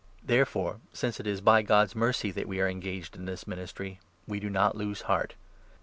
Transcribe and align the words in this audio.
Therefore, 0.23 0.79
since 0.93 1.19
it 1.19 1.27
is 1.27 1.41
by 1.41 1.61
God's 1.61 1.95
mercy 1.95 2.31
that 2.31 2.47
we 2.47 2.59
are 2.59 2.67
engaged 2.67 3.15
in 3.15 3.21
i 3.21 3.25
< 3.25 3.27
this 3.31 3.45
ministry, 3.45 3.99
we 4.27 4.39
do 4.39 4.49
not 4.49 4.75
lose 4.75 5.01
heart. 5.03 5.35